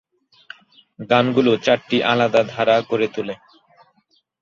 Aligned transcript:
গান 1.09 1.25
গুলো 1.35 1.51
চারটি 1.65 1.97
আলাদা 2.11 2.41
ধারা 2.51 2.75
গড়ে 2.89 3.07
তোলে। 3.15 3.35